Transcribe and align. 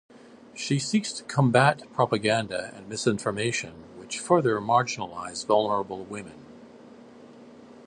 She 0.55 0.79
seeks 0.79 1.13
to 1.13 1.23
combat 1.25 1.83
propaganda 1.93 2.73
and 2.75 2.89
misinformation 2.89 3.83
which 3.99 4.17
further 4.17 4.59
marginalise 4.59 5.45
vulnerable 5.45 6.05
women. 6.05 6.43